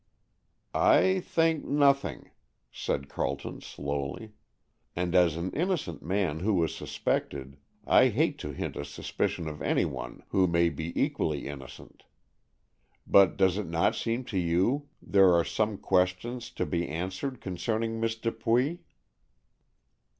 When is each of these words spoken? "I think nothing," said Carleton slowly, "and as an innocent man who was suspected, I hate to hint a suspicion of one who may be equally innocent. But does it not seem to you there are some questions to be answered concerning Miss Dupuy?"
"I 0.73 1.19
think 1.19 1.63
nothing," 1.63 2.31
said 2.71 3.07
Carleton 3.07 3.61
slowly, 3.61 4.31
"and 4.95 5.13
as 5.13 5.35
an 5.35 5.51
innocent 5.51 6.01
man 6.01 6.39
who 6.39 6.55
was 6.55 6.73
suspected, 6.73 7.57
I 7.85 8.07
hate 8.07 8.39
to 8.39 8.49
hint 8.49 8.75
a 8.75 8.83
suspicion 8.83 9.47
of 9.47 9.59
one 9.91 10.23
who 10.29 10.47
may 10.47 10.69
be 10.69 10.91
equally 10.99 11.47
innocent. 11.47 12.01
But 13.05 13.37
does 13.37 13.59
it 13.59 13.67
not 13.67 13.93
seem 13.93 14.23
to 14.33 14.39
you 14.39 14.89
there 15.03 15.35
are 15.35 15.45
some 15.45 15.77
questions 15.77 16.49
to 16.53 16.65
be 16.65 16.89
answered 16.89 17.39
concerning 17.39 17.99
Miss 17.99 18.15
Dupuy?" 18.15 18.79